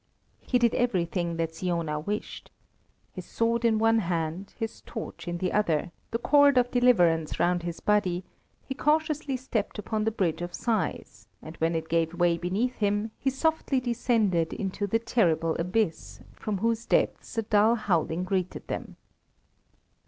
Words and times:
He 0.39 0.57
did 0.57 0.73
everything 0.73 1.37
that 1.37 1.53
Siona 1.53 1.99
wished. 1.99 2.49
His 3.11 3.27
sword 3.27 3.63
in 3.63 3.77
one 3.77 3.99
hand, 3.99 4.55
his 4.57 4.81
torch 4.81 5.27
in 5.27 5.37
the 5.37 5.51
other, 5.53 5.91
the 6.09 6.17
card 6.17 6.57
of 6.57 6.71
deliverance 6.71 7.39
round 7.39 7.61
his 7.61 7.79
body, 7.81 8.23
he 8.65 8.73
cautiously 8.73 9.37
stepped 9.37 9.77
upon 9.77 10.03
the 10.05 10.09
bridge 10.09 10.41
of 10.41 10.55
sighs, 10.55 11.27
and 11.39 11.55
when 11.57 11.75
it 11.75 11.87
gave 11.87 12.15
way 12.15 12.35
beneath 12.39 12.77
him, 12.77 13.11
he 13.19 13.29
softly 13.29 13.79
descended 13.79 14.53
into 14.53 14.87
the 14.87 14.97
terrible 14.97 15.55
abyss, 15.59 16.21
from 16.33 16.57
whose 16.57 16.87
depths 16.87 17.37
a 17.37 17.43
dull 17.43 17.75
howling 17.75 18.23
greeted 18.23 18.63
him. 18.67 18.95